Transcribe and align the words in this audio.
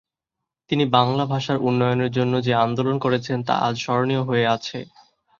তিনি 0.69 0.83
বাংলা 0.95 1.23
ভাষার 1.25 1.57
উন্নয়নের 1.61 2.11
জন্য 2.11 2.33
যে 2.41 2.53
আন্দোলন 2.65 2.95
করেছেন 2.99 3.37
তা 3.47 3.53
আজ 3.67 3.75
স্মরণীয় 3.77 4.23
হয়ে 4.23 4.45
আছে। 4.47 4.79